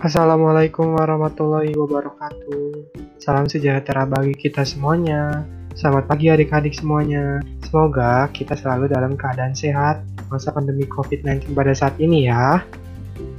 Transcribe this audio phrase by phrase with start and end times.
[0.00, 2.72] Assalamualaikum warahmatullahi wabarakatuh.
[3.20, 5.44] Salam sejahtera bagi kita semuanya.
[5.76, 7.44] Selamat pagi adik-adik semuanya.
[7.68, 10.00] Semoga kita selalu dalam keadaan sehat
[10.32, 12.64] masa pandemi COVID-19 pada saat ini ya.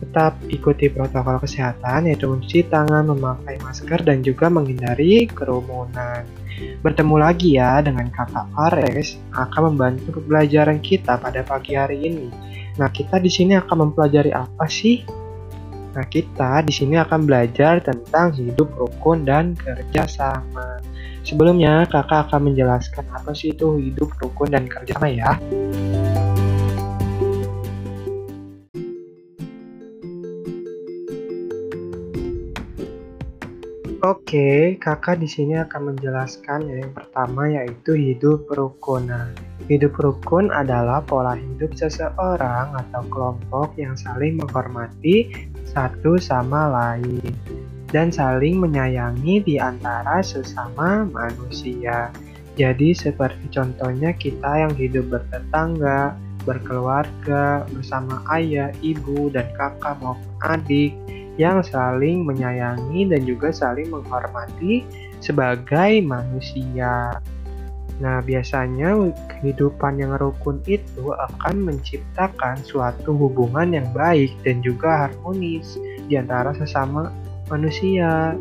[0.06, 6.30] Tetap ikuti protokol kesehatan yaitu mencuci tangan, memakai masker, dan juga menghindari kerumunan.
[6.86, 12.30] Bertemu lagi ya dengan kakak Fares akan membantu pembelajaran kita pada pagi hari ini.
[12.78, 15.21] Nah, kita di sini akan mempelajari apa sih?
[15.92, 20.80] Nah, kita di sini akan belajar tentang hidup rukun dan kerja sama.
[21.28, 25.36] Sebelumnya, kakak akan menjelaskan apa sih itu hidup rukun dan kerja sama ya.
[34.02, 39.14] Oke, kakak di sini akan menjelaskan yang pertama yaitu hidup rukun.
[39.14, 39.30] Nah,
[39.70, 47.24] hidup rukun adalah pola hidup seseorang atau kelompok yang saling menghormati satu sama lain
[47.92, 52.12] dan saling menyayangi di antara sesama manusia.
[52.60, 60.92] Jadi seperti contohnya kita yang hidup bertetangga, berkeluarga, bersama ayah, ibu, dan kakak maupun adik
[61.40, 64.84] yang saling menyayangi dan juga saling menghormati
[65.24, 67.16] sebagai manusia.
[68.02, 68.98] Nah, biasanya
[69.30, 75.78] kehidupan yang rukun itu akan menciptakan suatu hubungan yang baik dan juga harmonis
[76.10, 77.14] di antara sesama
[77.46, 78.34] manusia.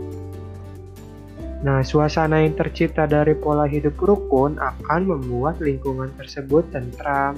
[1.61, 7.37] Nah, suasana yang tercipta dari pola hidup rukun akan membuat lingkungan tersebut tentram,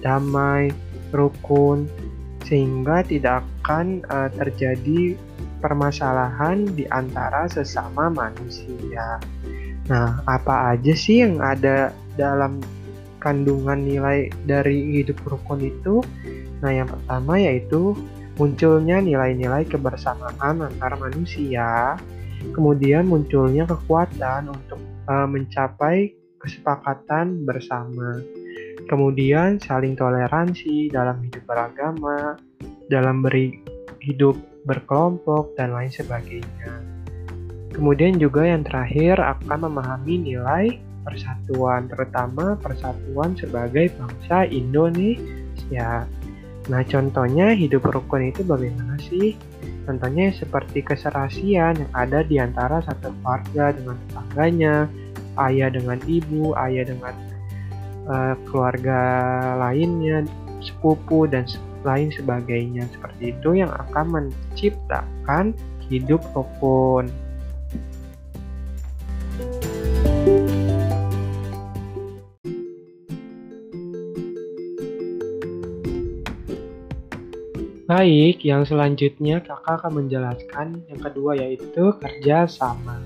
[0.00, 0.72] damai,
[1.12, 1.84] rukun,
[2.48, 5.20] sehingga tidak akan uh, terjadi
[5.60, 9.20] permasalahan di antara sesama manusia.
[9.88, 12.60] Nah, apa aja sih yang ada dalam
[13.18, 16.04] kandungan nilai dari hidup rukun itu?
[16.60, 17.96] Nah, yang pertama yaitu
[18.38, 21.98] munculnya nilai-nilai kebersamaan antar manusia,
[22.54, 24.78] kemudian munculnya kekuatan untuk
[25.10, 28.22] uh, mencapai kesepakatan bersama,
[28.86, 32.38] kemudian saling toleransi dalam hidup beragama,
[32.86, 33.58] dalam beri
[33.98, 36.87] hidup berkelompok, dan lain sebagainya.
[37.72, 46.04] Kemudian juga yang terakhir akan memahami nilai persatuan, terutama persatuan sebagai bangsa Indonesia.
[46.68, 49.36] Nah, contohnya hidup rukun itu bagaimana sih?
[49.88, 54.74] Contohnya seperti keserasian yang ada di antara satu keluarga dengan tetangganya,
[55.48, 57.14] ayah dengan ibu, ayah dengan
[58.04, 59.00] uh, keluarga
[59.56, 60.28] lainnya,
[60.60, 61.48] sepupu dan
[61.88, 62.84] lain sebagainya.
[62.92, 65.56] Seperti itu yang akan menciptakan
[65.88, 67.08] hidup rukun.
[77.88, 83.00] Baik, yang selanjutnya kakak akan menjelaskan yang kedua yaitu kerjasama.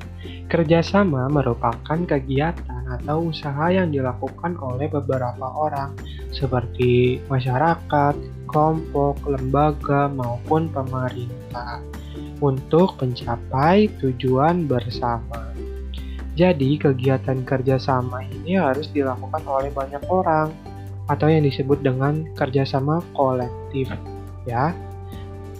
[0.50, 5.94] Kerjasama merupakan kegiatan atau usaha yang dilakukan oleh beberapa orang
[6.34, 8.18] seperti masyarakat,
[8.50, 11.78] kelompok, lembaga, maupun pemerintah
[12.42, 15.54] untuk mencapai tujuan bersama.
[16.34, 20.50] Jadi, kegiatan kerjasama ini harus dilakukan oleh banyak orang
[21.06, 23.86] atau yang disebut dengan kerjasama kolektif
[24.48, 24.74] ya.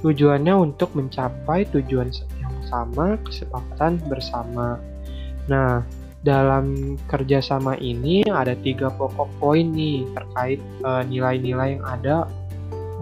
[0.02, 2.10] Tujuannya untuk mencapai tujuan
[2.42, 4.82] yang sama, kesepakatan bersama.
[5.46, 5.86] Nah,
[6.22, 12.16] dalam kerjasama ini ada tiga pokok poin nih terkait eh, nilai-nilai uh, yang ada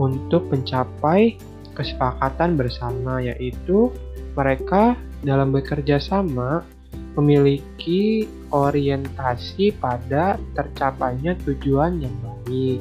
[0.00, 1.36] untuk mencapai
[1.76, 3.92] kesepakatan bersama yaitu
[4.32, 6.64] mereka dalam bekerja sama
[7.12, 12.80] memiliki orientasi pada tercapainya tujuan yang baik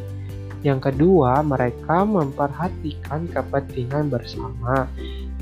[0.59, 4.92] yang kedua, mereka memperhatikan kepentingan bersama.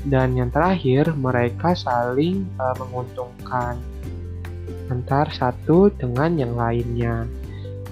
[0.06, 3.74] Dan yang terakhir, mereka saling uh, menguntungkan
[4.88, 7.26] antar satu dengan yang lainnya.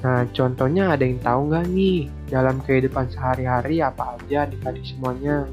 [0.06, 1.98] Nah, contohnya ada yang tahu nggak nih
[2.30, 5.50] dalam kehidupan sehari-hari apa aja adik-adik semuanya?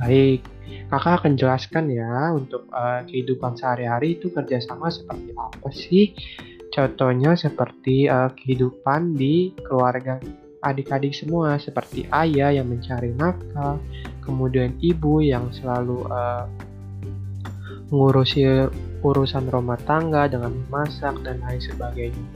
[0.00, 0.48] Baik,
[0.88, 6.16] kakak akan jelaskan ya untuk uh, kehidupan sehari-hari itu kerjasama seperti apa sih?
[6.72, 10.20] Contohnya seperti uh, kehidupan di keluarga
[10.66, 13.78] adik-adik semua seperti ayah yang mencari nafkah,
[14.26, 16.50] kemudian ibu yang selalu uh,
[17.94, 18.66] mengurusi
[19.06, 22.26] urusan rumah tangga dengan memasak dan lain sebagainya.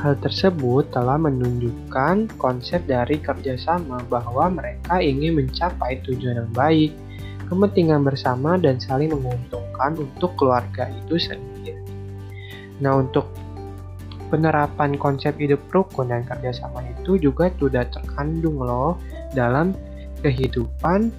[0.00, 6.90] Hal tersebut telah menunjukkan konsep dari kerjasama bahwa mereka ingin mencapai tujuan yang baik,
[7.46, 11.78] kepentingan bersama, dan saling menguntungkan untuk keluarga itu sendiri.
[12.82, 13.30] Nah, untuk
[14.32, 18.96] penerapan konsep hidup rukun dan kerjasama itu juga sudah terkandung loh
[19.36, 19.76] dalam
[20.24, 21.12] kehidupan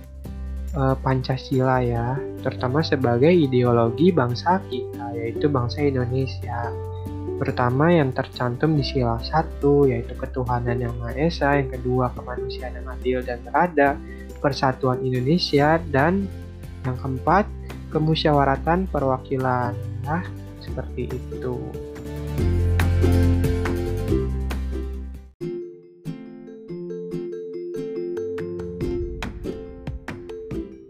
[0.73, 6.69] uh, Pancasila ya, terutama sebagai ideologi bangsa kita, yaitu bangsa Indonesia.
[7.35, 12.87] Pertama yang tercantum di sila satu yaitu ketuhanan yang Maha Esa, yang kedua kemanusiaan yang
[12.87, 13.99] adil dan berada,
[14.39, 16.31] persatuan Indonesia, dan
[16.87, 17.43] yang keempat
[17.91, 19.75] kemusyawaratan perwakilan.
[20.07, 20.23] Nah,
[20.63, 21.55] seperti itu.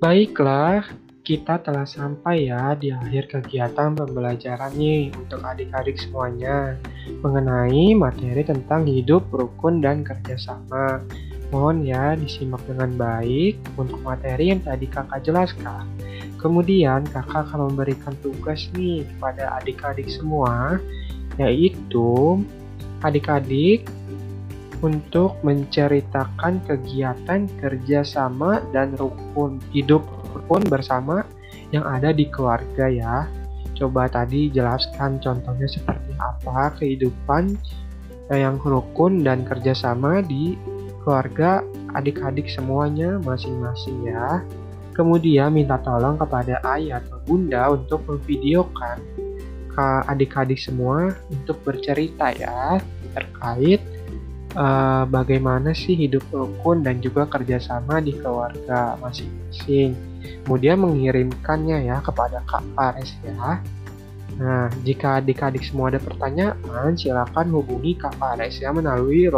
[0.06, 0.86] Baiklah,
[1.26, 6.78] kita telah sampai ya di akhir kegiatan pembelajaran nih untuk adik-adik semuanya
[7.26, 11.02] mengenai materi tentang hidup rukun dan kerjasama.
[11.50, 15.90] Mohon ya disimak dengan baik untuk materi yang tadi kakak jelaskan.
[16.38, 20.78] Kemudian kakak akan memberikan tugas nih kepada adik-adik semua,
[21.40, 22.40] yaitu
[23.04, 23.86] adik-adik
[24.84, 30.04] untuk menceritakan kegiatan kerjasama dan rukun hidup
[30.46, 31.24] pun bersama
[31.72, 33.16] yang ada di keluarga ya.
[33.76, 37.60] Coba tadi jelaskan contohnya seperti apa kehidupan
[38.32, 40.56] yang rukun dan kerjasama di
[41.04, 41.62] keluarga
[41.94, 44.42] adik-adik semuanya masing-masing ya.
[44.96, 49.25] Kemudian minta tolong kepada ayah atau bunda untuk memvideokan
[49.76, 52.80] ke adik-adik semua untuk bercerita ya
[53.12, 53.84] terkait
[54.56, 62.42] uh, bagaimana sih hidup rukun dan juga kerjasama di keluarga masing-masing kemudian mengirimkannya ya kepada
[62.46, 63.62] Kak Fares ya.
[64.36, 69.32] Nah, jika adik-adik semua ada pertanyaan, silakan hubungi Kak Fares ya melalui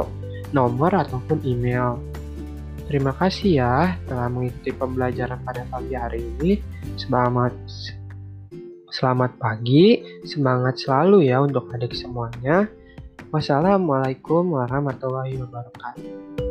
[0.51, 2.01] nomor ataupun email.
[2.87, 6.63] Terima kasih ya telah mengikuti pembelajaran pada pagi hari ini.
[6.95, 7.51] Selamat
[8.87, 12.67] selamat pagi, semangat selalu ya untuk adik semuanya.
[13.27, 16.46] Wassalamualaikum warahmatullahi wabarakatuh.